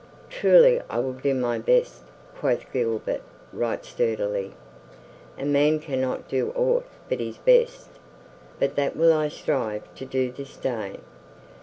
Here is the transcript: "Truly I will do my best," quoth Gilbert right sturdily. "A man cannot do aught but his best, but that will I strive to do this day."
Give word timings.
"Truly 0.31 0.81
I 0.89 0.97
will 0.97 1.13
do 1.13 1.35
my 1.35 1.59
best," 1.59 2.01
quoth 2.35 2.65
Gilbert 2.73 3.21
right 3.53 3.85
sturdily. 3.85 4.53
"A 5.37 5.45
man 5.45 5.79
cannot 5.79 6.27
do 6.27 6.51
aught 6.55 6.87
but 7.07 7.19
his 7.19 7.37
best, 7.37 7.87
but 8.59 8.75
that 8.77 8.95
will 8.97 9.13
I 9.13 9.27
strive 9.27 9.83
to 9.93 10.05
do 10.05 10.31
this 10.31 10.57
day." 10.57 11.01